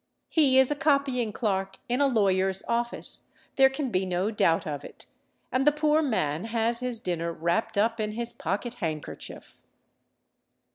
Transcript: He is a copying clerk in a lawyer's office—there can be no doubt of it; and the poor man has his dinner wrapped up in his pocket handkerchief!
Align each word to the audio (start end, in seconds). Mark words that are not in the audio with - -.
He 0.29 0.57
is 0.57 0.71
a 0.71 0.75
copying 0.75 1.31
clerk 1.31 1.77
in 1.87 2.01
a 2.01 2.07
lawyer's 2.07 2.63
office—there 2.67 3.69
can 3.69 3.91
be 3.91 4.03
no 4.03 4.31
doubt 4.31 4.65
of 4.65 4.83
it; 4.83 5.05
and 5.51 5.67
the 5.67 5.71
poor 5.71 6.01
man 6.01 6.45
has 6.45 6.79
his 6.79 6.99
dinner 6.99 7.31
wrapped 7.31 7.77
up 7.77 7.99
in 7.99 8.13
his 8.13 8.33
pocket 8.33 8.73
handkerchief! 8.81 9.61